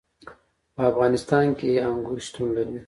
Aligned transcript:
په 0.75 0.81
افغانستان 0.91 1.47
کې 1.59 1.71
انګور 1.89 2.19
شتون 2.27 2.47
لري. 2.57 2.77